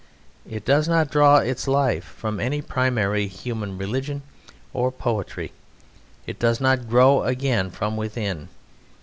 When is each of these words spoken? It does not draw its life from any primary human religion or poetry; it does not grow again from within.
It 0.49 0.65
does 0.65 0.87
not 0.87 1.11
draw 1.11 1.37
its 1.37 1.67
life 1.67 2.03
from 2.05 2.39
any 2.39 2.59
primary 2.63 3.27
human 3.27 3.77
religion 3.77 4.23
or 4.73 4.91
poetry; 4.91 5.51
it 6.25 6.39
does 6.39 6.59
not 6.59 6.89
grow 6.89 7.21
again 7.21 7.69
from 7.69 7.95
within. 7.97 8.49